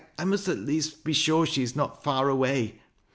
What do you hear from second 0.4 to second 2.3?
at least be sure she is not far